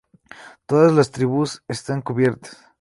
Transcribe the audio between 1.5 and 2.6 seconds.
están cubiertas.